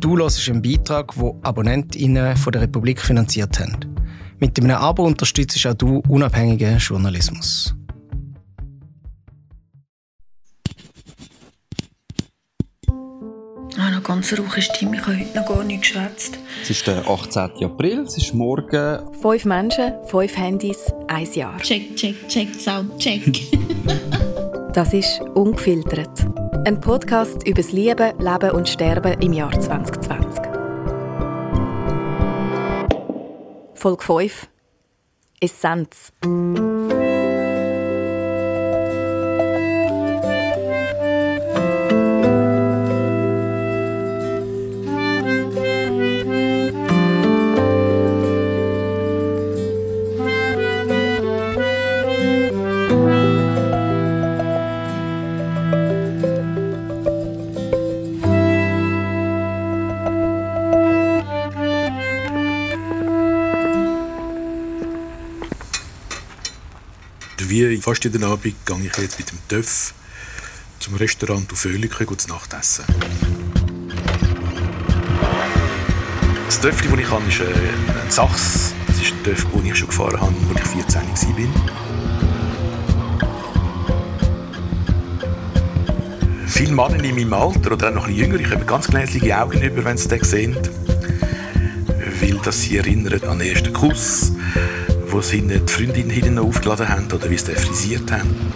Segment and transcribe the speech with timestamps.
[0.00, 3.76] Du hörst einen Beitrag, den AbonnentInnen von der Republik finanziert haben.
[4.38, 7.74] Mit einem Abo unterstützt auch du unabhängigen Journalismus.
[13.76, 16.38] Ah, noch ganz ruhige Stimme, ich habe heute noch gar nicht geschwätzt.
[16.62, 17.64] Es ist der 18.
[17.64, 19.00] April, es ist morgen.
[19.20, 21.58] Fünf Menschen, fünf Handys, ein Jahr.
[21.58, 23.22] Check, check, check, Sound, check.
[24.72, 26.26] das ist «Ungefiltert».
[26.66, 30.44] Ein Podcast über das Leben, Leben und Sterben im Jahr 2020.
[33.74, 34.48] Folge 5
[35.40, 36.12] Essenz.
[67.48, 69.94] Wie fast jeden Abend gehe ich jetzt mit dem Töff
[70.80, 72.84] zum Restaurant auf Oelike zu Nacht essen.
[76.46, 78.74] Das Töffli, das ich habe, ist ein Sachs.
[78.86, 81.78] Das ist ein Töff, den ich schon gefahren habe, als ich 14 war.
[86.46, 89.62] Viele Männer in meinem Alter oder auch noch ein bisschen jünger, ich ganz gläsige Augen
[89.62, 90.56] über, wenn sie den sehen.
[92.20, 94.32] Weil das sie erinnert an den ersten Kuss,
[95.10, 98.52] wo sie die Freundin hinten aufgeladen haben oder wie sie den frisiert haben.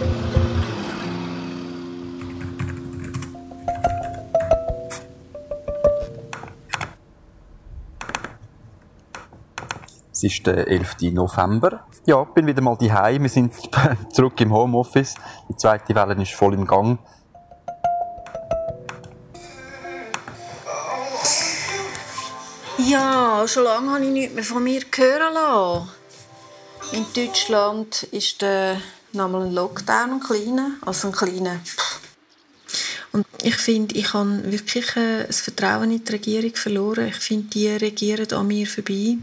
[10.11, 10.95] Es ist der 11.
[11.11, 11.85] November.
[12.05, 13.23] Ja, bin wieder mal daheim.
[13.23, 13.53] Wir sind
[14.13, 15.15] zurück im Homeoffice.
[15.49, 16.99] Die zweite Welle ist voll im Gang.
[22.77, 26.02] Ja, schon lange habe ich nichts mehr von mir hören lassen.
[26.91, 28.81] In Deutschland ist der
[29.13, 31.59] nochmal ein Lockdown, ein kleiner, also ein kleiner.
[33.11, 37.09] Und ich finde, ich habe wirklich äh, das Vertrauen in die Regierung verloren.
[37.09, 39.17] Ich finde, die regieren an mir vorbei.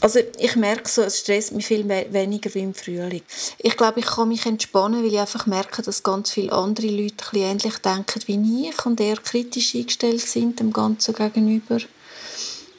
[0.00, 3.22] Also ich merke so, es stresst mich viel weniger wie im Frühling.
[3.58, 7.24] Ich glaube, ich kann mich entspannen, weil ich einfach merke, dass ganz viele andere Leute
[7.32, 11.78] ein ähnlich denken wie ich und eher kritisch eingestellt sind dem Ganzen gegenüber.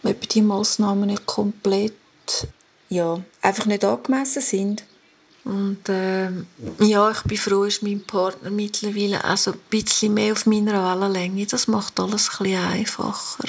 [0.03, 1.93] Ob die Massnahmen nicht komplett,
[2.93, 4.83] ja, einfach nicht angemessen sind.
[5.45, 6.29] Und äh,
[6.79, 11.45] ja, ich bin froh, ist mein Partner mittlerweile also ein bisschen mehr auf meiner Wellenlänge.
[11.45, 13.43] Das macht alles ein bisschen einfacher.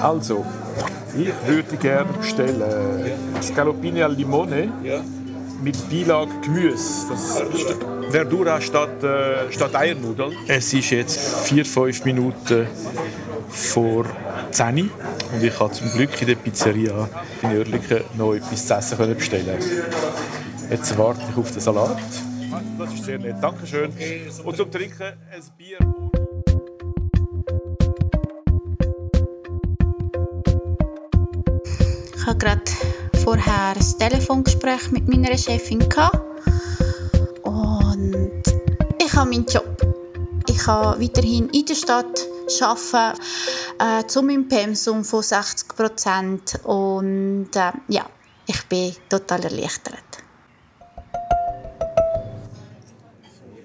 [0.00, 0.44] Also,
[1.18, 2.62] ich würde gerne bestellen
[3.42, 4.70] Scaloppini al Limone
[5.62, 7.06] mit Beilage Gemüse.
[7.08, 7.76] Das ist
[8.10, 10.32] Verdura statt, äh, statt Eiernudeln.
[10.46, 12.66] Es ist jetzt vier, fünf Minuten
[13.48, 14.04] vor
[14.50, 14.90] 10 Uhr
[15.32, 17.08] und ich habe zum Glück in der Pizzeria
[17.42, 19.58] in Oerlikon noch etwas zu essen können bestellen.
[20.70, 21.98] Jetzt warte ich auf den Salat.
[22.78, 23.92] Das ist sehr nett, Dankeschön.
[24.44, 25.78] Und zum Trinken ein Bier.
[32.26, 32.62] Ich hatte gerade
[33.22, 35.80] vorher ein Telefongespräch mit meiner Chefin
[37.44, 38.42] und
[39.00, 39.64] ich habe meinen Job.
[40.48, 42.26] Ich kann weiterhin in der Stadt
[42.60, 43.20] arbeiten,
[43.78, 48.06] äh, zu meinem Pensum von 60 Prozent und äh, ja,
[48.48, 50.02] ich bin total erleichtert.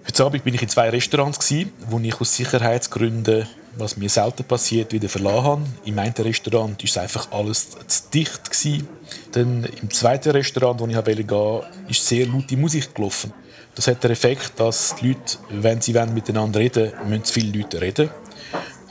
[0.06, 4.44] Heute Abend bin ich in zwei Restaurants, gewesen, wo ich aus Sicherheitsgründen, was mir selten
[4.44, 5.62] passiert, wieder verlassen habe.
[5.86, 8.52] Im einen Restaurant war einfach alles zu dicht.
[8.52, 8.88] Gewesen.
[9.32, 13.34] Dann im zweiten Restaurant, wo ich gehen wollte, ist sehr laute Musik gelaufen.
[13.76, 17.82] Das hat den Effekt, dass die Leute, wenn sie miteinander reden wollen, müssen viele Leute
[17.82, 18.10] reden.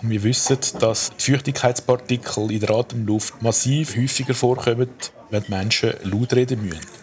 [0.02, 4.88] Und wir wissen, dass die Feuchtigkeitspartikel in der Atemluft massiv häufiger vorkommen,
[5.28, 6.99] wenn die Menschen laut reden müssen.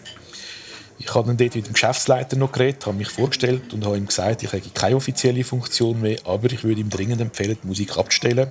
[1.00, 4.06] Ich habe dann dort mit dem Geschäftsleiter noch geredet, habe mich vorgestellt und habe ihm
[4.06, 7.96] gesagt, ich hätte keine offizielle Funktion mehr, aber ich würde ihm dringend empfehlen, die Musik
[7.96, 8.50] abzustellen.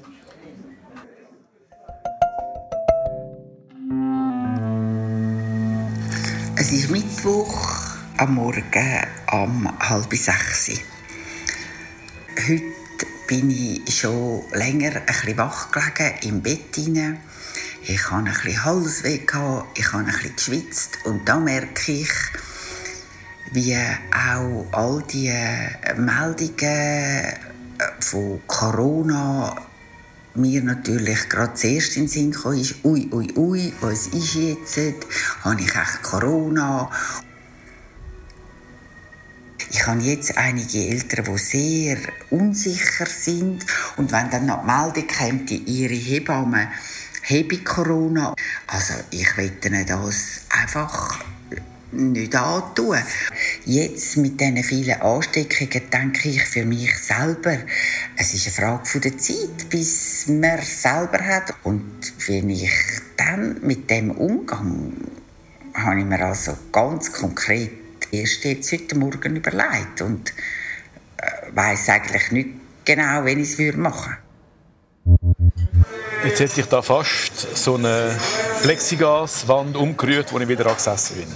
[6.55, 8.63] Es ist Mittwoch am Morgen
[9.31, 10.71] um halb sechs.
[12.47, 12.63] Heute
[13.27, 17.19] bin ich schon länger ein bisschen wach gelegen, im Bett hinein.
[17.89, 19.33] Ich hatte ein bisschen Halsweh, ich
[19.93, 22.11] habe ein bisschen geschwitzt und da merke ich,
[23.53, 25.31] wie auch all die
[25.95, 27.33] Meldungen
[28.01, 29.55] von Corona
[30.35, 35.05] mir natürlich gerade zuerst in den Sinn kam, ist, ui, ui, ui, was ist jetzt?
[35.45, 36.91] Habe ich echt Corona?
[39.69, 41.97] Ich habe jetzt einige Eltern, die sehr
[42.31, 43.65] unsicher sind.
[43.95, 46.67] Und wenn dann noch die Meldung kommt, ihre Hebamme
[47.29, 48.33] habe Corona.
[48.67, 51.23] Also ich wette das einfach
[51.91, 52.97] nicht antun.
[53.65, 57.57] Jetzt mit diesen vielen Ansteckungen denke ich für mich selber,
[58.15, 61.53] es ist eine Frage der Zeit, bis man es selber hat.
[61.63, 62.71] Und wenn ich
[63.15, 64.91] dann mit dem umgehe,
[65.73, 67.71] habe ich mir also ganz konkret
[68.11, 70.33] erst jetzt heute Morgen überlegt und
[71.17, 72.49] äh, weiß eigentlich nicht
[72.85, 74.26] genau, wenn ich es machen würde.
[76.23, 78.15] Jetzt hat sich da fast so eine
[78.61, 81.27] Plexigaswand umgerührt, wo ich wieder angesessen bin.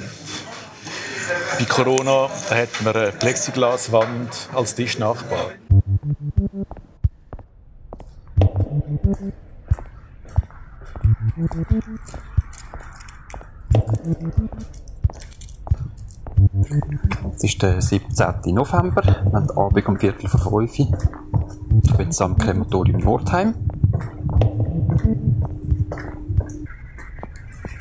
[1.60, 5.52] Bei Corona hat man eine Plexiglaswand als Tischnachbar.
[17.36, 18.54] Es ist der 17.
[18.54, 20.80] November, wir haben Abend um Viertel vor fünf.
[20.80, 23.54] Ich bin jetzt am Krematorium Nordheim.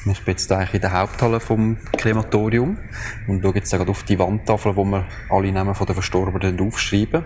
[0.06, 2.78] Ich bin jetzt eigentlich in der Haupthalle vom Krematorium
[3.28, 7.24] und schaue jetzt gerade auf die Wandtafel, wo wir alle Namen den Verstorbenen aufschreiben.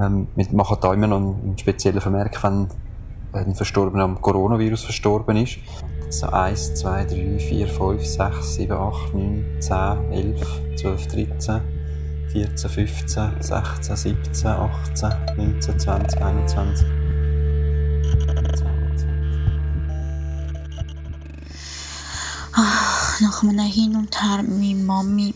[0.00, 2.68] Ähm, wir machen da immer noch einen speziellen Vermerk, wenn
[3.32, 5.58] ein Verstorbener am Coronavirus verstorben ist.
[6.08, 11.60] So 1, 2, 3, 4, 5, 6, 7, 8, 9, 10, 11, 12, 13,
[12.28, 17.03] 14, 15, 16, 17, 18, 19, 20, 21.
[22.56, 25.34] Ach, nach einem Hin und Her mit Mami.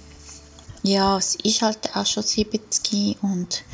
[0.85, 3.65] Ja, sie ist halt auch schon 70 und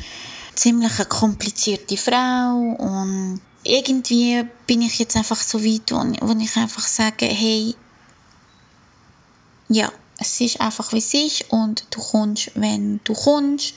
[0.55, 6.87] ziemlich eine komplizierte Frau und irgendwie bin ich jetzt einfach so weit, wo ich einfach
[6.87, 7.75] sage, hey,
[9.69, 13.75] ja, es ist einfach wie es ist und du kommst, wenn du kommst.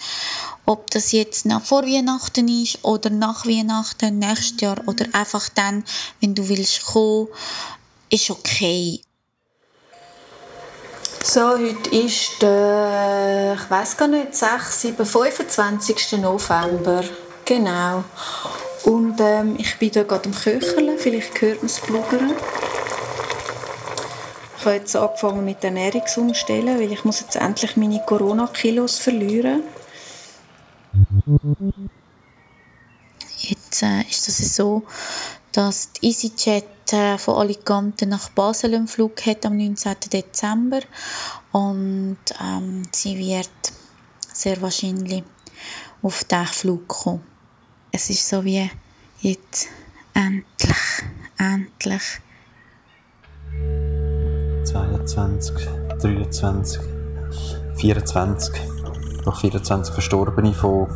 [0.64, 5.84] Ob das jetzt nach vor Weihnachten ist oder nach Weihnachten, nächstes Jahr oder einfach dann,
[6.20, 7.28] wenn du willst kommen,
[8.08, 9.02] ist okay.
[11.22, 16.12] So, heute ist der, ich weiß gar nicht, 6, 7, 25.
[16.18, 17.02] November.
[17.44, 18.04] Genau.
[18.84, 22.34] Und ähm, ich bin hier gerade am Köcheln, vielleicht hört man es blubbern.
[24.58, 29.62] Ich habe jetzt angefangen mit der Ernährungsumstellen, weil ich muss jetzt endlich meine Corona-Kilos verlieren.
[33.38, 34.82] Jetzt äh, ist es so,
[35.52, 39.96] dass die EasyJet äh, von Alicante nach Basel einen Flug hat am 19.
[40.12, 40.81] Dezember
[41.52, 43.73] und ähm, sie wird
[44.32, 45.25] sehr wahrscheinlich
[46.02, 47.23] auf diesen Flug kommen.
[47.93, 48.70] Es ist so wie
[49.20, 49.69] jetzt
[50.14, 50.76] endlich,
[51.38, 52.02] endlich
[54.64, 55.56] 22,
[56.00, 56.81] 23,
[57.76, 58.55] 24.
[59.25, 60.88] Noch 24 Verstorbene von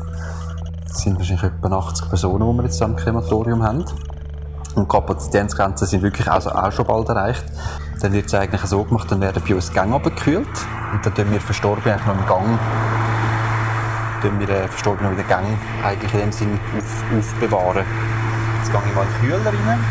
[0.86, 3.84] sind wahrscheinlich etwa 80 Personen, die wir jetzt am Krematorium haben.
[4.74, 7.44] Und Kapazitätsgrenzen sind wirklich also auch schon bald erreicht.
[8.00, 10.48] Dann wird es eigentlich so gemacht, dann werden bei uns Gänge abgekühlt.
[10.92, 12.58] Und dann tun wir Verstorbene eigentlich noch im Gang,
[14.22, 15.46] tun wir äh, Verstorbene noch in den Gang
[15.84, 17.84] eigentlich in dem Sinn auf, aufbewahren.
[18.58, 19.84] Jetzt gehe ich mal in den Kühler rein.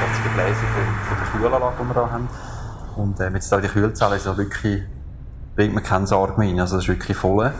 [0.00, 2.28] Das ist die Bläse von, von der Kühlanlage, die wir hier haben.
[2.96, 4.82] Und äh, jetzt in die Kühlzelle ist wirklich,
[5.56, 6.60] bringt man keinen Sarg mehr rein.
[6.60, 7.52] Also das ist wirklich voll.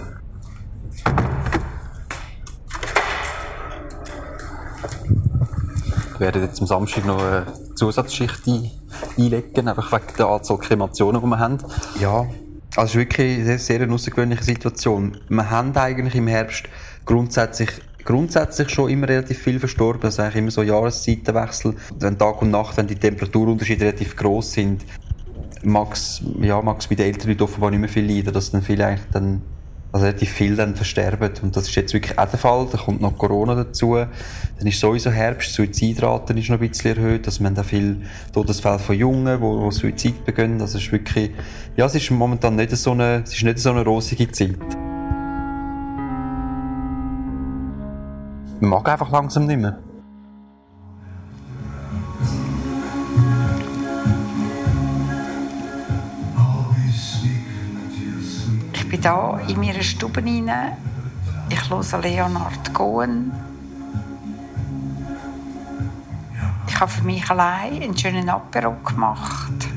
[6.24, 8.42] Werden jetzt am Samstag noch eine Zusatzschicht
[9.18, 11.58] einlegen, einfach wegen der Anzahl Kremationen, die wir haben.
[12.00, 12.26] Ja,
[12.76, 15.18] also es ist wirklich eine sehr, sehr außergewöhnliche Situation.
[15.28, 16.64] Wir haben eigentlich im Herbst
[17.04, 17.70] grundsätzlich
[18.04, 20.04] grundsätzlich schon immer relativ viel verstorben.
[20.04, 21.74] Also eigentlich immer so Jahreszeitenwechsel.
[21.98, 24.84] Wenn Tag und Nacht, wenn die Temperaturunterschiede relativ groß sind,
[25.62, 29.08] mag es, ja, bei den Leuten offenbar nicht mehr viel leiden, dass dann viele eigentlich
[29.12, 29.40] dann
[29.94, 31.30] also relativ viel dann versterben.
[31.42, 32.66] Und das ist jetzt wirklich auch der Fall.
[32.72, 33.94] Da kommt noch Corona dazu.
[33.94, 37.26] Dann ist sowieso Herbst, Suizidraten ist noch ein bisschen erhöht.
[37.26, 37.98] Also wir haben auch viel
[38.32, 40.60] Todesfälle von Jungen, die, die Suizid begehen.
[40.60, 41.30] Es ist wirklich,
[41.76, 44.58] ja, es ist momentan nicht so eine, es ist nicht so eine rosige Zeit.
[48.58, 49.78] Man mag einfach langsam nicht mehr.
[59.04, 60.78] Hier in meiner Stube rein.
[61.50, 63.32] Ich höre Leonard Cohen.
[66.66, 69.68] Ich habe für mich allein einen schönen Apero gemacht.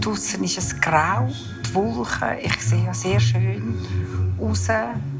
[0.00, 1.28] Draußen ist es grau,
[1.66, 3.76] die Wolken, ich sehe ja sehr schön
[4.40, 4.68] raus.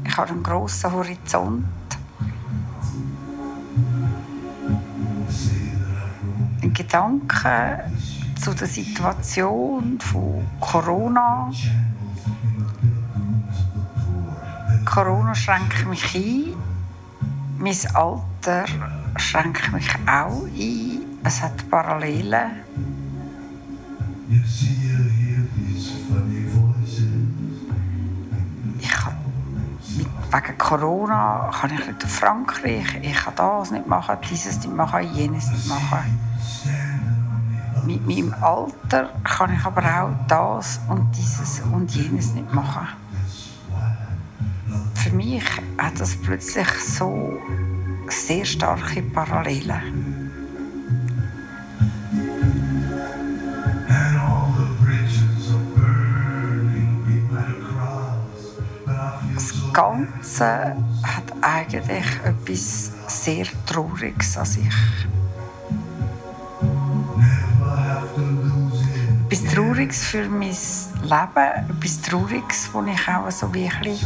[0.03, 1.65] Ich habe einen grossen Horizont.
[6.63, 7.83] Ein Gedanke
[8.41, 11.51] zu der Situation von Corona.
[14.85, 16.53] Corona schränkt mich ein.
[17.59, 18.65] Mein Alter
[19.17, 20.99] schränkt mich auch ein.
[21.23, 22.51] Es hat Parallelen.
[30.31, 35.13] wegen Corona kann ich nicht nach Frankreich, ich kann das nicht machen, dieses nicht machen,
[35.13, 36.19] jenes nicht machen.
[37.85, 42.87] Mit meinem Alter kann ich aber auch das und dieses und jenes nicht machen.
[44.95, 45.43] Für mich
[45.77, 47.37] hat das plötzlich so
[48.07, 50.21] sehr starke Parallelen.
[59.73, 64.73] Ganze hat eigentlich etwas sehr Trauriges an sich.
[69.31, 70.41] Etwas Trauriges für mein
[71.03, 74.05] Leben, etwas Trauriges, wo ich auch so wirklich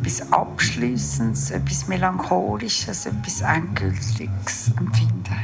[0.00, 5.36] etwas Abschließendes, etwas Melancholisches, etwas Endgültiges empfinde.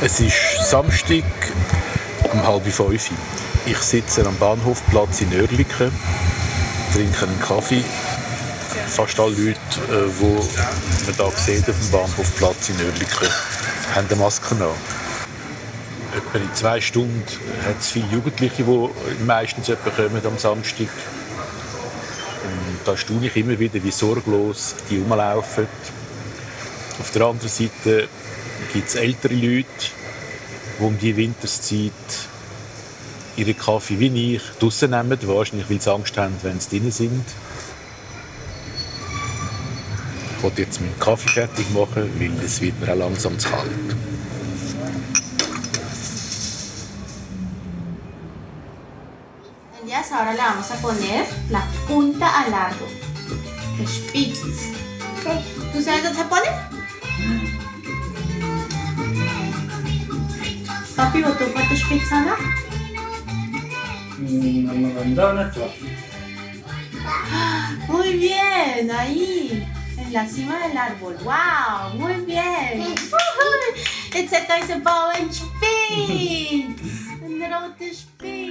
[0.00, 1.24] Es ist Samstag
[2.32, 3.10] um halb fünf.
[3.66, 5.90] Ich sitze am Bahnhofplatz in Oerlikon,
[6.92, 7.82] trinke einen Kaffee.
[8.86, 10.42] Fast alle Leute, die äh, man
[11.08, 13.28] hier sieht auf dem Bahnhofplatz in Oerlikon,
[13.96, 14.70] haben eine Maske an.
[16.16, 17.24] Etwa in zwei Stunden
[17.66, 20.86] hat es viele Jugendliche, die meistens kommen am Samstag.
[22.44, 25.66] Und da staune ich immer wieder, wie sorglos die rumlaufen.
[27.00, 28.08] Auf der anderen Seite
[28.72, 29.66] gibt es ältere Leute,
[30.78, 31.92] die um die Winterszeit
[33.36, 37.24] ihre Kaffee wie ich draussen nehmen, wahrscheinlich weil sie Angst haben, wenn sie drinnen sind.
[40.36, 43.96] Ich wollte jetzt meinen Kaffee fertig machen, weil es wird mir auch langsam zu kalt.
[50.08, 52.86] Entonces ahora le vamos a poner la punta al largo.
[53.86, 54.38] Spitz.
[55.72, 56.77] ¿Tú sabes dónde se pone?
[61.18, 62.36] Papi, ¿votó cuánto Spitz anda?
[67.88, 71.16] Muy bien, ahí, en la cima del árbol.
[71.24, 71.94] ¡Wow!
[71.98, 72.94] Muy bien.
[74.12, 77.08] Jetzt hat unser Bau einen Spitz.
[77.22, 78.47] Ein roter Spitz.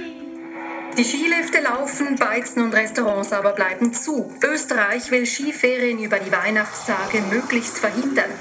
[0.98, 4.34] Die Skilifte laufen, Beizen und Restaurants aber bleiben zu.
[4.42, 8.32] Österreich will Skiferien über die Weihnachtstage möglichst verhindern.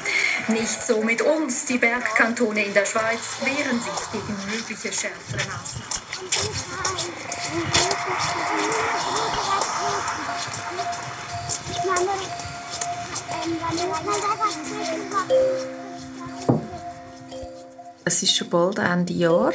[0.48, 1.66] Nicht so mit uns.
[1.66, 6.08] Die Bergkantone in der Schweiz wehren sich gegen mögliche schärfere Maßnahmen.
[18.04, 19.54] Es ist schon bald Ende Jahr,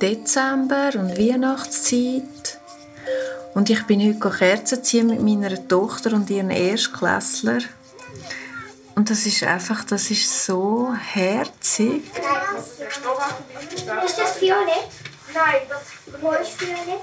[0.00, 2.58] Dezember und Weihnachtszeit.
[3.54, 7.60] Und ich bin heute Kerzen ziehen mit meiner Tochter und ihren Erstklässler.
[8.96, 12.04] Und das ist einfach, das ist so herzig.
[14.04, 14.88] Ist das violett?
[15.32, 15.82] Nein, das
[16.20, 17.00] wo ist violett?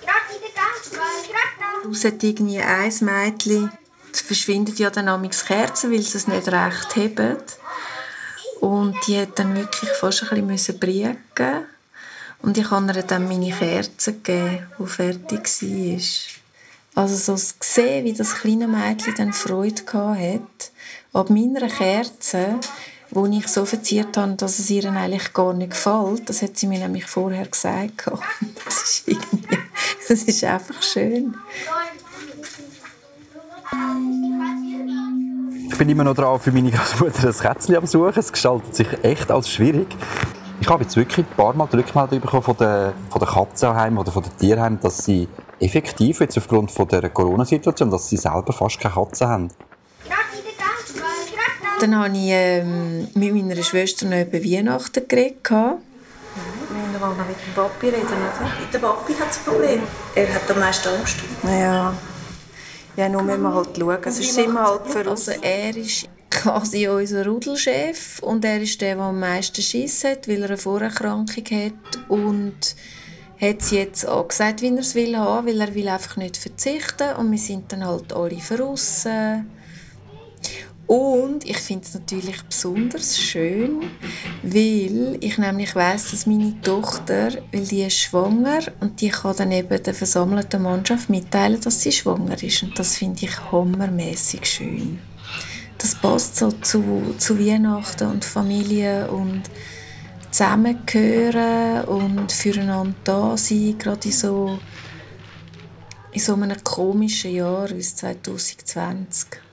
[0.00, 1.88] Gerade in der Gang, gerade da.
[1.88, 3.72] Raus hat irgendwie ein Mädchen,
[4.12, 7.36] es verschwindet ja dann amigs Kerzen, weil sie es nicht recht haben.
[8.60, 11.18] Und die hat dann wirklich fast ein bisschen briegen
[12.42, 15.48] Und ich habe ihr dann meine Kerzen gegeben, die fertig
[16.94, 17.02] war.
[17.02, 20.70] Also so zu sehen, wie das kleine Mädchen dann Freude hatte
[21.12, 22.58] ab meiner Kerze,
[23.10, 26.28] wo ich so verziert habe, dass es ihr eigentlich gar nicht gefällt.
[26.28, 28.04] Das hat sie mir nämlich vorher gesagt.
[28.64, 29.58] Das ist irgendwie,
[30.08, 31.36] das ist einfach schön.
[35.70, 38.12] Ich bin immer noch dran, für meine Großmutter ein Kätzchen am Suchen.
[38.16, 39.86] Es gestaltet sich echt als schwierig.
[40.60, 43.98] Ich habe jetzt wirklich ein paar Mal die Rückmeldung bekommen von den, von den Katzenheimen
[43.98, 45.28] oder von den Tierheimen, dass sie
[45.60, 49.48] effektiv jetzt aufgrund von der Corona-Situation, dass sie selber fast keine Katzen haben.
[50.04, 51.80] Gerade in der Gang, gerade da.
[51.80, 55.46] Dann habe ich ähm, mit meiner Schwester noch über Weihnachten geredet.
[55.48, 58.50] Wir mal noch mit dem Papi reden, oder?
[58.72, 59.82] Der Papi hat das Problem.
[60.14, 61.18] Er hat am meisten Angst.
[61.44, 61.92] Ja.
[62.98, 63.98] Ja, nur müssen wir halt schauen.
[64.04, 65.28] Es ist immer halt für uns.
[65.28, 70.26] Also er ist quasi unser Rudelchef und er ist der, der am meisten Schiss hat,
[70.26, 72.74] weil er eine Vorerkrankung hat und
[73.40, 76.38] hat sie jetzt auch gesagt, wie er es will haben, weil er will einfach nicht
[76.38, 79.48] verzichten und wir sind dann halt alle verrissen.
[80.88, 83.82] Und ich finde es natürlich besonders schön,
[84.42, 89.52] weil ich nämlich weiß, dass meine Tochter, weil die ist schwanger und die kann dann
[89.52, 92.62] eben der versammelten Mannschaft mitteilen, dass sie schwanger ist.
[92.62, 94.98] Und das finde ich hammermäßig schön.
[95.76, 99.50] Das passt so zu, zu Weihnachten und Familie und
[100.30, 104.58] zusammengehören und füreinander da sein, gerade in so,
[106.12, 109.47] in so einem komischen Jahr wie 2020.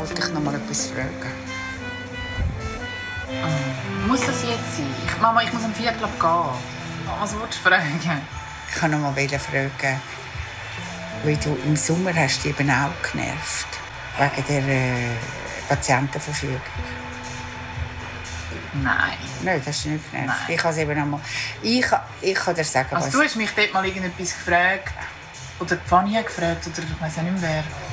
[0.00, 1.32] wollte dich noch mal etwas fragen.
[4.06, 4.86] Muss das jetzt sein?
[5.20, 6.10] Mama, ich muss am Viertel gehen.
[7.20, 8.00] Was willst du fragen?
[8.72, 10.00] Ich wollte noch mal fragen,
[11.22, 13.66] weil du im Sommer hast dich eben auch genervt.
[14.18, 15.10] Wegen der äh,
[15.68, 16.60] Patientenverfügung.
[18.82, 19.18] Nein.
[19.42, 20.28] Nein, das ist nicht genervt.
[20.28, 20.54] Nein.
[20.54, 21.20] Ich kann es eben noch mal...
[21.62, 21.86] Ich,
[22.22, 23.12] ich kann dir sagen, Also was...
[23.12, 24.94] du hast mich dort mal irgendetwas gefragt.
[25.58, 27.89] Oder die Fanny gefragt, oder ich weiß auch nicht mehr wer.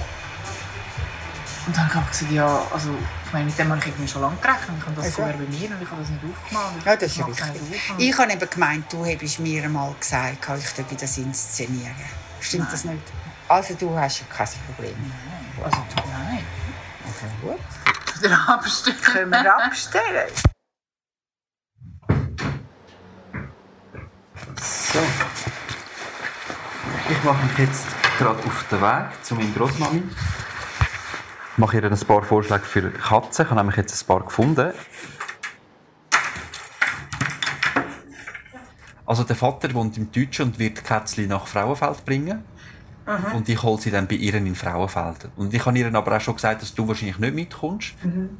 [1.67, 2.95] Und dann habe ich gesagt, ja, also,
[3.25, 4.77] ich meine, mit dem habe ich irgendwie schon lange gerechnet.
[4.79, 5.24] Ich habe das Also?
[5.24, 5.38] also.
[5.38, 6.74] bei mir und ich habe das nicht aufgemacht.
[6.79, 7.91] Ich Ja, das ist mache es richtig.
[7.97, 11.93] Ich habe eben gemeint, du hättest mir einmal gesagt, kann ich dir das inszenieren.
[12.39, 12.71] Stimmt Nein.
[12.71, 13.03] das nicht?
[13.50, 14.95] Also du hast ja kein Problem.
[15.62, 16.43] Also, nein.
[17.09, 18.24] Okay, gut.
[18.24, 19.01] Wieder abstellen.
[19.01, 20.31] Können wir abstellen?
[24.55, 25.00] So.
[27.09, 27.86] Ich mache mich jetzt
[28.17, 30.03] gerade auf den Weg zu meiner Großmami.
[31.58, 33.46] Ich mache ihr ein paar Vorschläge für Katzen.
[33.46, 34.74] Ich habe nämlich jetzt ein paar gefunden.
[39.08, 42.44] Also der Vater wohnt im Deutschen und wird die Kätzchen nach Frauenfeld bringen.
[43.08, 43.32] Aha.
[43.36, 45.30] Und ich hole sie dann bei ihr in Frauenfeld.
[45.36, 47.96] Und ich habe ihr aber auch schon gesagt, dass du wahrscheinlich nicht mitkommst.
[48.04, 48.38] Mhm.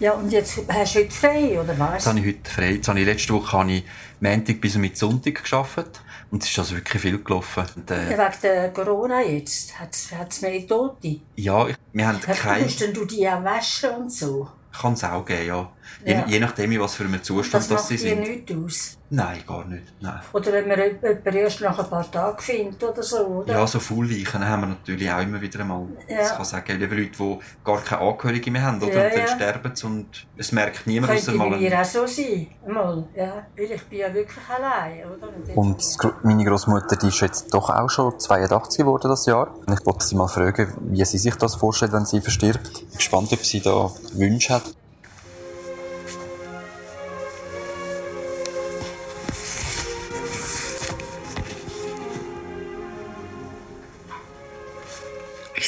[0.00, 1.92] Ja, und jetzt hast du heute frei, oder was?
[1.92, 2.70] Jetzt habe ich heute frei.
[2.72, 3.84] Jetzt habe ich letzte Woche habe ich
[4.18, 6.00] Montag bis mit Sonntag gearbeitet.
[6.32, 7.64] Und es ist also wirklich viel gelaufen.
[7.76, 9.78] Und, äh, Ja, wegen der Corona jetzt.
[9.78, 11.20] Hat es mehr Tote?
[11.36, 12.64] ja, ich, wir haben Ja, keine...
[12.64, 14.48] Musst denn du die auch waschen und so?
[14.72, 15.72] Kann es auch geben, ja.
[16.06, 16.26] Je, Ja.
[16.26, 18.20] je nachdem, in was für einem Zustand Das das macht sie dir sind.
[18.20, 18.98] nichts aus.
[19.14, 19.82] Nein, gar nicht.
[20.00, 20.20] Nein.
[20.32, 23.52] Oder wenn man jemanden erst nach ein paar Tagen findet oder so, oder?
[23.52, 25.86] Ja, so Faulweichen haben wir natürlich auch immer wieder einmal.
[26.08, 26.16] Ja.
[26.16, 28.90] Das kann sagen, liebe Leute, die gar keine Angehörige mehr haben, oder?
[28.90, 29.34] Ja, und dann ja.
[29.34, 32.46] sterben sie und es merkt niemand, Könnte mal mir auch so sein.
[32.66, 33.46] Mal, ja.
[33.54, 35.28] Weil ich bin ja wirklich allein, oder?
[35.56, 39.54] Und Und meine Großmutter, die ist jetzt doch auch schon 82 geworden das Jahr.
[39.66, 42.70] Und ich wollte sie mal fragen, wie sie sich das vorstellt, wenn sie verstirbt.
[42.72, 44.74] Ich bin gespannt, ob sie da Wünsche hat.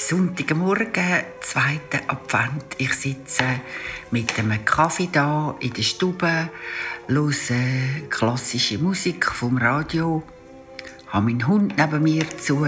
[0.05, 2.65] Ist Sonntagmorgen, zweiter Advent.
[2.77, 3.45] Ich sitze
[4.11, 6.51] mit einem Kaffee da in der Stube,
[7.09, 10.23] höre klassische Musik vom Radio,
[11.09, 12.67] habe meinen Hund neben mir zu.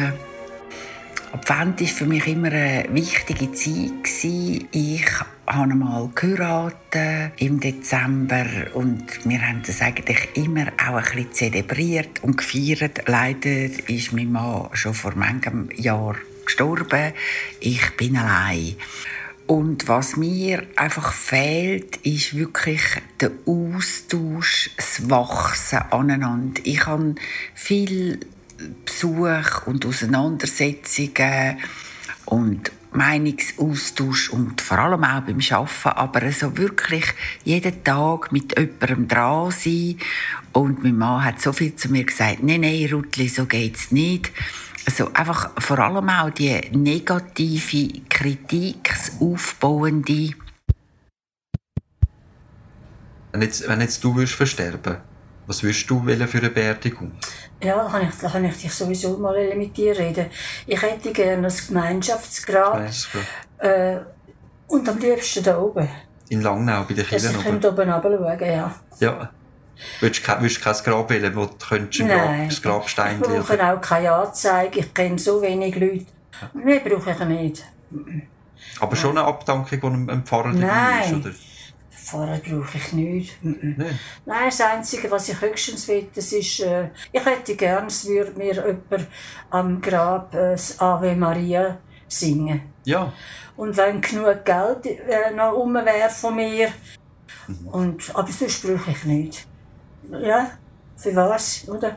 [1.32, 4.24] Advent war für mich immer eine wichtige Zeit.
[4.24, 11.32] Ich habe einmal geheiratet im Dezember und wir haben das eigentlich immer auch ein bisschen
[11.32, 13.02] zelebriert und gefeiert.
[13.06, 17.12] Leider ist mein Mann schon vor manchem Jahr gestorben.
[17.60, 18.76] Ich bin allein.
[19.46, 22.82] Und was mir einfach fehlt, ist wirklich
[23.20, 26.60] der Austausch, das Wachsen aneinander.
[26.64, 27.14] Ich habe
[27.54, 28.20] viel
[28.84, 31.58] Besuch und Auseinandersetzungen
[32.24, 37.04] und Meinungsaustausch und vor allem auch beim Arbeiten, aber so wirklich
[37.44, 39.98] jeden Tag mit jemandem dran sein.
[40.52, 44.32] Und mein Mann hat so viel zu mir gesagt, nein, nein, Rutli, so geht's nicht.
[44.86, 50.30] Also einfach vor allem auch die negative Kritik, das Aufbauende.
[53.32, 54.98] Wenn jetzt, wenn jetzt du würdest versterben
[55.46, 57.12] was würdest du wählen für eine Beerdigung?
[57.62, 60.26] Ja, da kann ich, da kann ich dich sowieso mal mit dir reden.
[60.66, 62.82] Ich hätte gerne ein Gemeinschaftsgrab.
[63.58, 63.98] Äh,
[64.66, 65.88] und am liebsten da oben.
[66.28, 68.74] In Langnau, bei den Dass Kindern ich könnte oben runterschauen ja.
[68.98, 69.30] Ja.
[70.00, 73.20] Würdest du kein, würdest du kein Grab wählen, wo du könntest ein Nein, das Grabstein
[73.20, 74.80] ich brauche auch keine Anzeige.
[74.80, 76.06] Ich kenne so wenig Leute.
[76.54, 77.64] Mehr brauche ich nicht.
[78.80, 81.20] Aber schon eine Abdankung, die einem einem Pfarrer dabei ist, Nein.
[81.20, 81.30] oder?
[81.90, 83.44] Pfarrer brauche ich nicht.
[83.44, 83.76] Mhm.
[84.24, 88.32] Nein, das Einzige, was ich höchstens will, das ist, äh, ich hätte gern, es würde
[88.38, 89.08] mir jemand
[89.50, 92.60] am Grab äh, das Ave Maria singen.
[92.84, 93.12] Ja.
[93.56, 96.70] Und wenn genug Geld äh, noch rum wäre von mir,
[97.72, 99.46] und, aber sonst brauche ich nicht.
[100.10, 100.50] Ja,
[100.96, 101.96] für was, oder?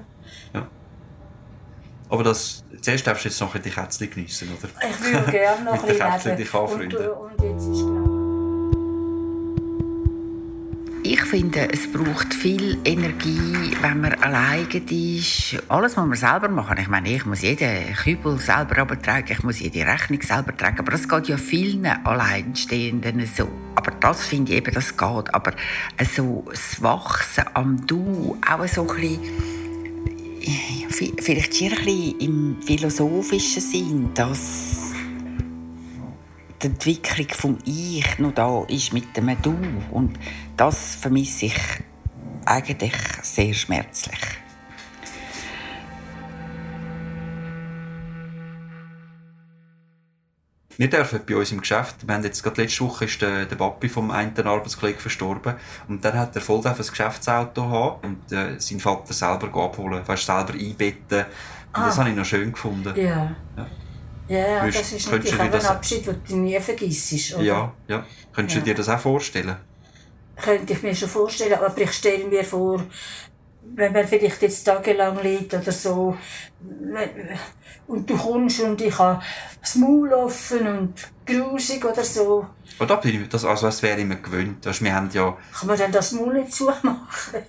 [2.10, 4.70] Aber das, zuerst darfst du jetzt noch die Kätzchen geniessen, oder?
[4.90, 7.08] Ich würde gerne noch ein bisschen dich anfreunden.
[7.08, 8.20] Und, und jetzt ist klar.
[11.02, 15.58] Ich finde, es braucht viel Energie, wenn man alleine ist.
[15.68, 16.78] Alles muss man selber machen.
[16.80, 20.80] Ich meine, ich muss jeden Kübel selber tragen, ich muss jede Rechnung selber tragen.
[20.80, 23.48] Aber das geht ja vielen Alleinstehenden so.
[23.90, 25.34] Aber das finde ich eben, das geht.
[25.34, 25.54] Aber
[26.14, 29.20] so das Wachsen am Du, auch so ein bisschen
[31.20, 34.94] vielleicht hier ein bisschen im philosophischen Sinn, dass
[36.62, 39.58] die Entwicklung vom Ich noch da ist mit dem Du.
[39.92, 40.20] Und
[40.56, 41.60] das vermisse ich
[42.46, 44.20] eigentlich sehr schmerzlich.
[50.80, 53.58] Wir dürfen bei uns im Geschäft, wir haben jetzt gerade letzte Woche ist der, der
[53.58, 55.56] Papi vom einen Arbeitskollegen verstorben
[55.90, 60.26] und der hat er voll ein Geschäftsauto haben und äh, seinen Vater selber abholen, weißt,
[60.26, 61.26] selber einbetten.
[61.26, 61.98] Und das Ah.
[62.00, 62.94] habe ich noch schön gefunden.
[62.96, 63.36] Ja.
[63.58, 63.68] Ja.
[64.30, 67.36] Ja, Würdest- das ist natürlich auch ein Abschied, den du nie vergisst.
[67.36, 67.44] Oder?
[67.44, 68.06] Ja, ja.
[68.32, 68.62] Könntest Ja.
[68.62, 69.58] du dir das auch vorstellen?
[70.38, 72.82] Könnte ich mir schon vorstellen, aber ich stelle mir vor,
[73.62, 76.18] wenn man vielleicht jetzt tagelang liegt oder so,
[77.88, 79.22] und du kommst und ich habe
[79.62, 80.94] das Maul offen und
[81.26, 82.46] grusig oder so,
[82.78, 84.66] Und da bin ich, das, also es wäre immer gewöhnt.
[84.66, 86.98] Weißt, wir haben ja, kann man dann das Maul nicht zumachen?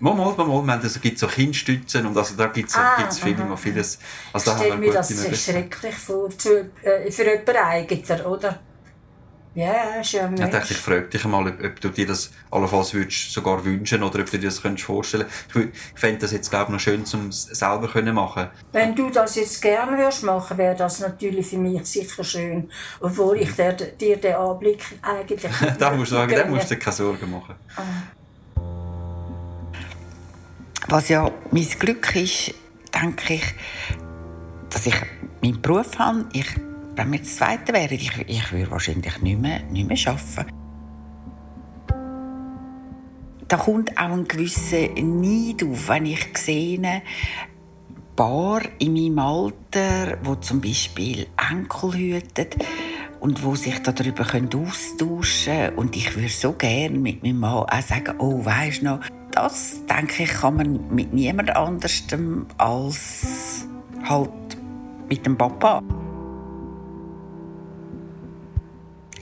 [0.01, 2.77] mal, mal, mal, mal, wir haben, also, gibt so Kindstützen und also da gibt es
[2.77, 3.94] Ah, gibt's viele, vieles.
[3.94, 8.59] Ich Also da stelle mir das schrecklich vor, zu, äh, für jemanden eigener, oder?
[9.52, 12.06] Ja, ist ja ein Ja, ich dachte, ich frage dich mal, ob, ob du dir
[12.06, 16.00] das allenfalls würdest sogar wünschen oder ob du dir das könntest vorstellen Ich, wü- ich
[16.00, 18.48] fände das jetzt, glaube ich, noch schön, um es selber können machen.
[18.70, 22.70] Wenn du das jetzt gerne würdest machen, wäre das natürlich für mich sicher schön.
[23.00, 25.42] Obwohl ich dir, dir den Anblick eigentlich
[25.78, 27.56] da musst du sagen, da musst du dir keine Sorgen machen.
[30.88, 32.54] Was ja mein Glück ist,
[32.94, 33.54] denke ich,
[34.70, 34.94] dass ich
[35.42, 36.26] meinen Beruf habe.
[36.32, 36.46] Ich,
[37.00, 40.52] wenn wir das Zweite wären, ich, ich würde wahrscheinlich nicht mehr, nicht mehr arbeiten.
[43.48, 47.02] Da kommt auch ein gewisser Neid auf, wenn ich sehe,
[48.16, 52.48] Paar in meinem Alter, wo zum Beispiel Enkel hüten
[53.20, 55.76] und wo sich darüber austauschen können.
[55.76, 60.24] Und ich würde so gerne mit meinem Mann auch sagen, oh, weisst noch, das, denke
[60.24, 63.66] ich, kann man mit niemand anderem als
[64.06, 64.30] halt
[65.08, 65.82] mit dem Papa.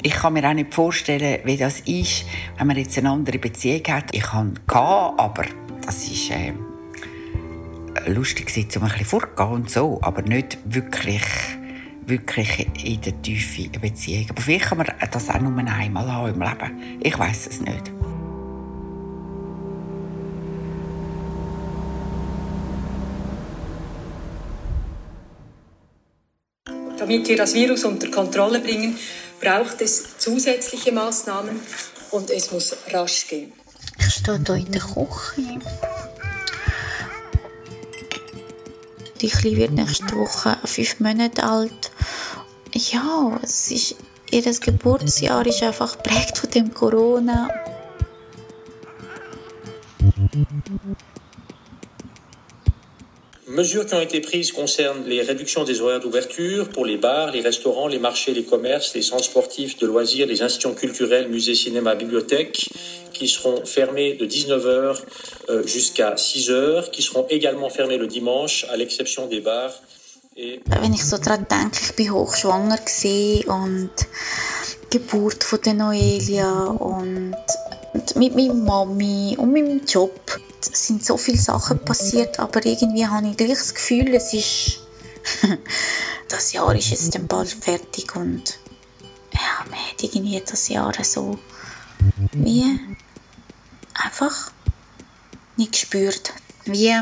[0.09, 2.25] Ich kann mir auch nicht vorstellen, wie das ist,
[2.57, 4.05] wenn man jetzt eine andere Beziehung hat.
[4.13, 5.45] Ich hatte, aber
[5.85, 6.55] das ist äh,
[8.07, 11.21] lustig, um ein bisschen fortzugehen und so, aber nicht wirklich,
[12.07, 14.31] wirklich in der Tiefe eine Beziehung.
[14.31, 17.01] Aber vielleicht kann man das auch nur einmal haben im Leben.
[17.03, 17.93] Ich weiß es nicht.
[26.99, 28.97] Damit wir das Virus unter Kontrolle bringen,
[29.41, 31.61] braucht es zusätzliche Maßnahmen
[32.11, 33.53] und es muss rasch gehen.
[33.99, 35.59] Ich stehe hier in der Küche.
[39.21, 41.91] Die Kleine wird nächste Woche fünf Monate alt.
[42.73, 43.97] Ja, es ist,
[44.31, 47.49] ihr Geburtsjahr ist einfach geprägt von dem Corona.
[53.59, 57.41] Mesures qui ont été prises concernent les réductions des horaires d'ouverture pour les bars, les
[57.41, 61.97] restaurants, les marchés, les commerces, les centres sportifs de loisirs, les institutions culturelles, musées, cinémas,
[61.97, 62.71] bibliothèques,
[63.13, 64.99] qui seront fermés de 19h
[65.67, 69.75] jusqu'à 6h, qui seront également fermés le dimanche, à l'exception des bars.
[70.37, 72.79] Et Wenn ich so daran denke, hochschwanger
[73.49, 73.91] und
[74.91, 77.35] Geburt von der Noelia und,
[78.17, 80.21] mit meiner Mami und meinem Job.
[80.61, 84.81] Es sind so viele Sachen passiert, aber irgendwie habe ich gleich das Gefühl, es ist
[86.29, 88.59] das Jahr ist jetzt dann bald fertig und
[89.33, 91.39] ja, man hat irgendwie das Jahr so
[92.33, 92.65] wie
[93.95, 94.51] einfach
[95.57, 96.33] nicht gespürt,
[96.65, 96.95] wie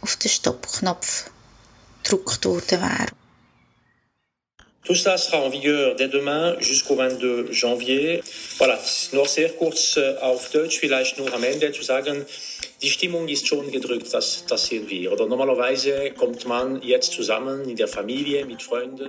[0.00, 1.30] auf den Stoppknopf
[2.02, 3.23] gedrückt worden wäre.
[4.84, 8.22] Tout cela sera en vigueur dès demain jusqu'au 22 janvier.
[8.58, 8.78] Voilà,
[9.14, 12.26] noch sehr kurz äh, auf Deutsch vielleicht nur am Ende zu sagen,
[12.82, 15.10] die Stimmung ist schon gedrückt, das, das sehen wir.
[15.10, 19.08] Oder normalerweise kommt man jetzt zusammen in der Familie, mit Freunden.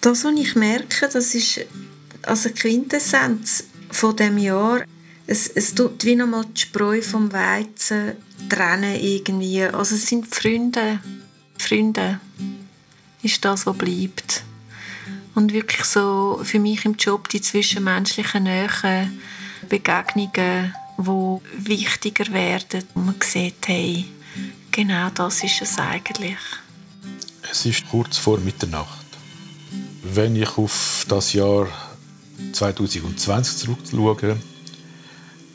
[0.00, 1.60] Das, was ich merke, das ist
[2.22, 4.84] also die Quintessenz von dem Jahr.
[5.30, 8.16] Es, es tut wie nochmal die Spreu vom Weizen
[8.48, 9.62] trennen irgendwie.
[9.62, 10.98] Also es sind Freunde.
[11.56, 12.18] Freunde
[13.22, 14.42] ist das, was bleibt.
[15.36, 19.12] Und wirklich so für mich im Job die zwischenmenschlichen Nähe,
[19.68, 22.82] Begegnungen, die wichtiger werden.
[22.94, 24.06] Und man sieht, hey,
[24.72, 26.38] genau das ist es eigentlich.
[27.48, 29.06] Es ist kurz vor Mitternacht.
[30.02, 31.68] Wenn ich auf das Jahr
[32.52, 34.36] 2020 zurückschaue,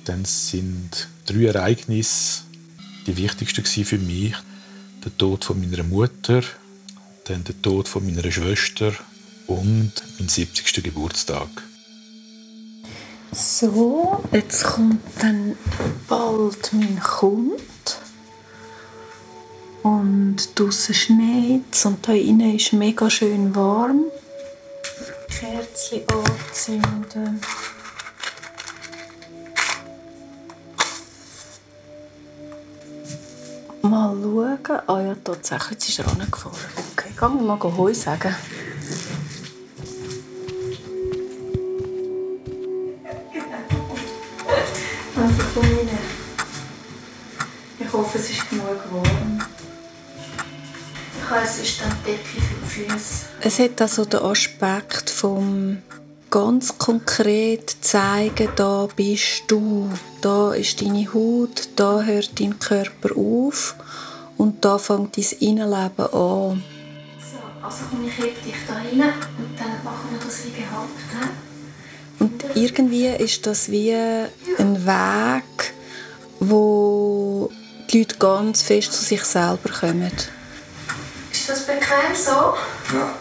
[0.05, 2.43] dann sind drei Ereignisse
[3.05, 4.33] die wichtigsten für mich.
[5.03, 6.41] Der Tod von meiner Mutter,
[7.25, 8.91] dann der Tod von meiner Schwester
[9.47, 10.83] und mein 70.
[10.83, 11.49] Geburtstag.
[13.31, 15.55] So, jetzt kommt dann
[16.07, 17.61] bald mein Kund.
[19.83, 24.05] Und draußen schneit und da innen ist mega schön warm.
[25.27, 27.39] Kerzchen anzünden.
[33.89, 34.81] Mal schauen.
[34.87, 36.57] Ah ja, tatsächlich, jetzt ist er rangefahren.
[36.93, 38.35] Okay, gehen wir mal Heu sagen.
[45.17, 45.89] Also komm rein.
[47.79, 49.39] Ich hoffe, es ist genug warm.
[51.17, 53.25] Ich habe sonst dann Decke für die Füße.
[53.41, 55.81] Es hat also den Aspekt vom
[56.35, 63.73] ganz konkret zeigen, da bist du, da ist deine Haut, da hört dein Körper auf
[64.35, 66.61] und da fängt dein Innenleben an.
[67.21, 70.89] So, also komm ich heb dich da rein und dann machen wir das wie gehabt.
[72.19, 75.73] Und irgendwie ist das wie ein Weg,
[76.41, 77.49] wo
[77.91, 80.11] die Leute ganz fest zu sich selber kommen.
[81.31, 82.55] Ist das bequem so?
[82.93, 83.15] Ja.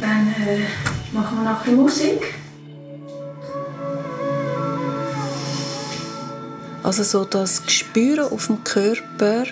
[0.00, 0.64] Dann äh,
[1.14, 2.34] machen wir nachher Musik.
[6.82, 9.44] Also so das Spüren auf dem Körper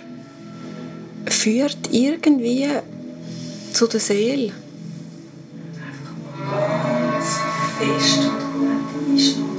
[1.26, 2.68] führt irgendwie
[3.72, 4.52] zu der Seele.
[7.78, 8.20] Fest
[8.54, 9.52] und ist noch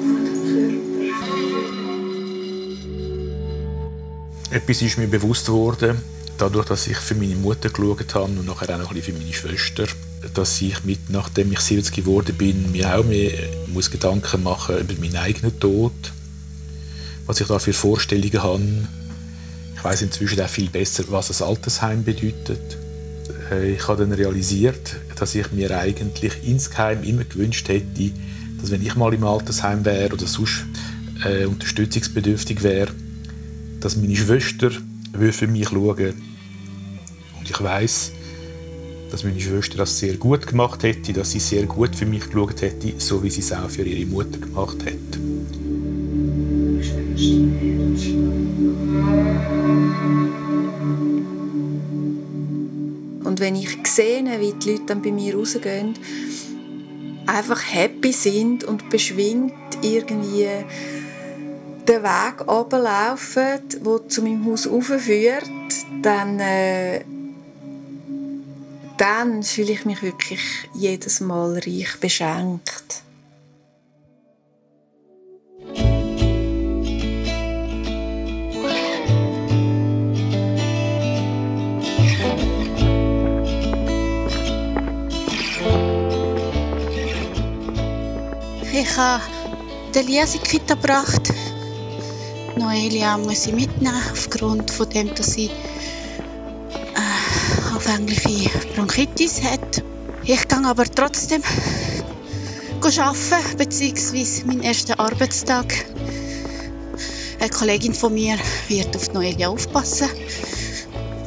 [4.52, 6.00] Etwas ist mir bewusst worden,
[6.38, 9.20] dadurch, dass ich für meine Mutter geschaut habe und nachher auch noch ein bisschen für
[9.20, 9.88] meine Schwester,
[10.34, 13.32] dass ich mit, nachdem ich 70 geworden bin, mir auch mehr
[13.68, 15.94] muss Gedanken machen über meinen eigenen Tod,
[17.26, 18.64] was ich da für Vorstellungen habe.
[19.76, 22.78] Ich weiß inzwischen auch viel besser, was ein Altersheim bedeutet.
[23.52, 28.12] Äh, Ich habe dann realisiert, dass ich mir eigentlich insgeheim immer gewünscht hätte,
[28.62, 30.66] dass wenn ich mal im Altersheim wäre oder sonst
[31.26, 32.92] äh, unterstützungsbedürftig wäre,
[33.82, 34.72] dass meine Schwester
[35.32, 36.14] für mich schauen
[37.40, 38.12] Und ich weiß,
[39.14, 42.64] dass meine Schwester das sehr gut gemacht hätte, dass sie sehr gut für mich geschaut
[42.64, 45.20] hätte, so wie sie es auch für ihre Mutter gemacht hat.
[53.24, 55.94] Und wenn ich sehe, wie die Leute dann bei mir rausgehen,
[57.28, 60.48] einfach happy sind und beschwingt irgendwie
[61.88, 65.52] den Weg runterlaufen, der zu meinem Haus raufführt,
[66.02, 67.02] dann, äh,
[69.04, 70.40] dann fühle ich mich wirklich
[70.74, 73.04] jedes Mal reich beschenkt.
[88.72, 89.24] Ich habe
[89.94, 91.34] den Lias in die Kita gebracht.
[92.56, 95.50] Noelia muss ich mitnehmen, aufgrund von dem, dass sie
[97.86, 99.84] anfängliche Bronchitis hat.
[100.24, 101.42] Ich gehe aber trotzdem
[102.82, 105.74] arbeiten, beziehungsweise meinen ersten Arbeitstag.
[107.40, 108.38] Eine Kollegin von mir
[108.70, 110.08] wird auf Noelia aufpassen.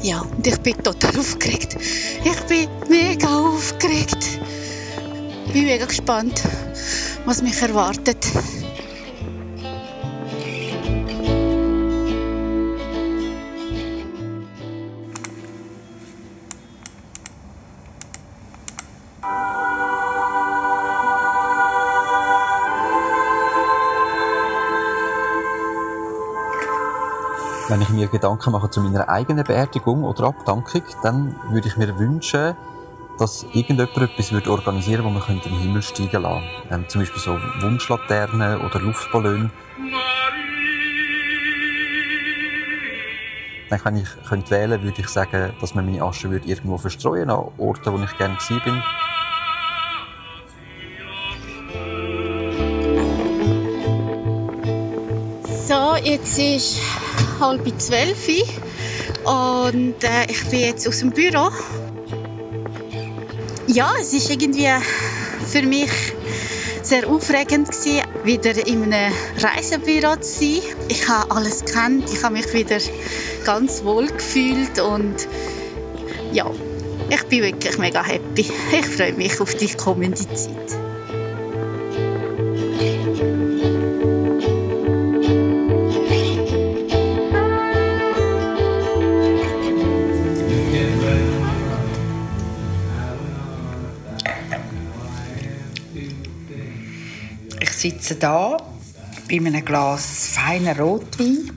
[0.03, 1.77] Ja, und ich bin total aufgeregt.
[2.25, 4.25] Ich bin mega aufgeregt.
[5.47, 6.43] Ich bin mega gespannt,
[7.27, 8.25] was mich erwartet.
[28.07, 32.57] Mir Gedanken mache zu meiner eigenen Beerdigung oder Abdankung, dann würde ich mir wünschen,
[33.19, 37.01] dass irgendjemand etwas würde organisieren würde, wo man in den Himmel steigen lassen ähm, Zum
[37.01, 39.51] Beispiel so Wunschlaternen oder Luftballone.
[43.69, 47.31] Dann kann ich könnte wählen, würde ich sagen, dass man meine Asche würde irgendwo verstreuen
[47.31, 48.83] an Orten, wo ich gerne gewesen bin.
[55.67, 56.79] So, jetzt ist
[57.41, 58.29] halb zwölf
[59.25, 61.51] und äh, ich bin jetzt aus dem Büro.
[63.67, 64.69] Ja, es ist irgendwie
[65.47, 65.91] für mich
[66.83, 67.69] sehr aufregend
[68.25, 70.63] wieder in einem Reisebüro zu sein.
[70.89, 72.79] Ich habe alles kennt, ich habe mich wieder
[73.45, 75.27] ganz wohl gefühlt und
[76.33, 76.49] ja,
[77.11, 78.47] ich bin wirklich mega happy.
[78.73, 80.96] Ich freue mich auf die kommende Zeit.
[97.77, 98.57] Sitze da
[99.29, 101.51] bei einem Glas feiner Rotwein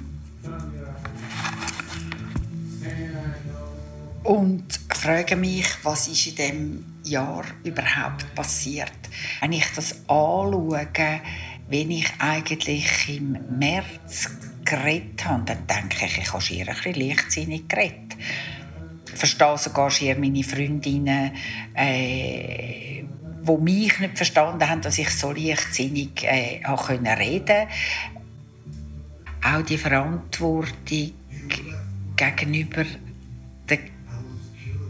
[4.23, 8.91] und frage mich, was ist in dem Jahr überhaupt passiert.
[9.39, 10.87] Wenn ich das anschaue,
[11.69, 14.29] wenn ich eigentlich im März
[14.65, 18.17] geredet habe, dann denke ich, ich habe schier ein bisschen leichtsinnig geredet.
[19.11, 21.31] Ich verstehe sogar schier meine Freundinnen,
[21.75, 22.88] äh,
[23.41, 27.67] die mich nicht verstanden haben, dass ich so leichtsinnig äh, reden konnte.
[29.43, 31.13] Auch die Verantwortung
[32.15, 32.85] gegenüber
[33.69, 33.79] der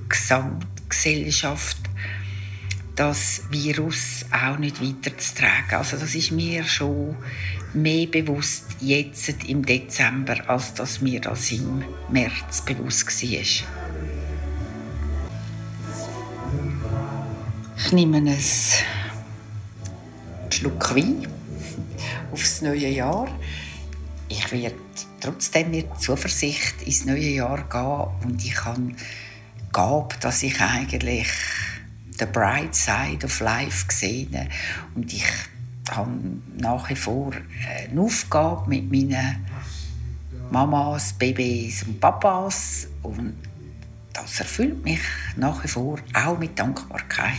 [0.07, 1.77] Gesamtgesellschaft,
[2.95, 5.75] das Virus auch nicht weiterzutragen.
[5.77, 7.15] Also das ist mir schon
[7.73, 13.88] mehr bewusst jetzt im Dezember, als dass mir das im März bewusst war.
[17.81, 18.37] Ich nehme einen
[20.49, 21.27] Schluck Wein
[22.31, 23.27] aufs neue Jahr.
[24.27, 24.75] Ich werde
[25.21, 28.91] trotzdem mit Zuversicht ins neue Jahr gehen und ich habe
[29.71, 31.29] Gabe, dass ich eigentlich
[32.19, 34.49] the bright side of life gesehen
[34.93, 35.25] und ich
[35.89, 36.11] habe
[36.57, 37.31] nach wie vor
[37.89, 39.47] eine Aufgabe mit meinen
[40.51, 43.35] Mamas, Babys und Papas und
[44.13, 45.01] das erfüllt mich
[45.35, 47.33] nach wie vor auch mit Dankbarkeit.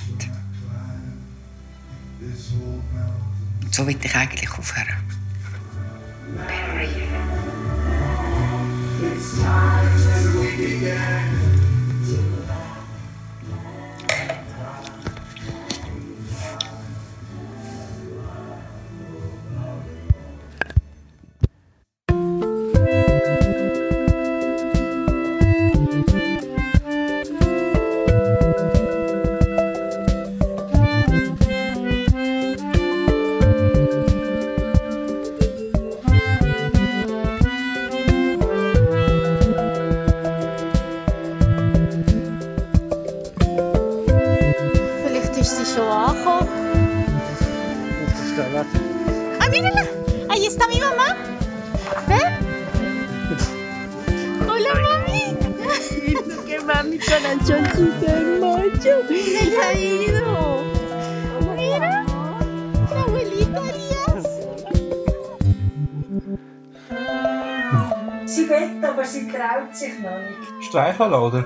[3.62, 4.88] Und so will ich eigentlich aufhören.
[9.02, 11.49] It's time that we.
[50.30, 51.16] Ahí está mi mamá.
[52.06, 52.32] ¿Ven?
[54.48, 55.36] Hola, mami.
[56.46, 58.92] que mami con la chonchita hermoso.
[59.10, 60.62] Mira, ya ha ido.
[61.56, 62.04] Mira.
[62.94, 64.24] La abuelita Elias.
[68.26, 70.68] Sie will, aber sie traut sich noch nicht.
[70.68, 71.44] Streicheln, oder?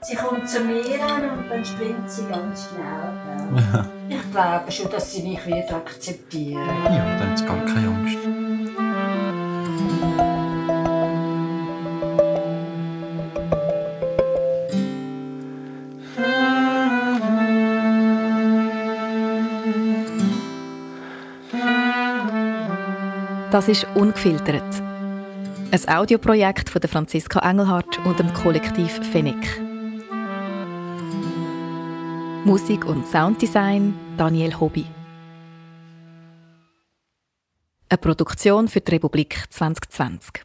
[0.00, 3.84] Sie kommt zu mir an und dann springt sie ganz schnell.
[4.08, 4.23] Ja.
[4.34, 8.18] Ich glaube schon, dass sie mich wird akzeptieren Ja, dann hat sie gar keine Angst.
[23.52, 24.64] Das ist «Ungefiltert».
[25.70, 29.63] Ein Audioprojekt von der Franziska Engelhardt und dem Kollektiv Fennec.
[32.44, 34.84] Musik und Sounddesign Daniel Hobby.
[37.88, 40.44] Eine Produktion für die Republik 2020.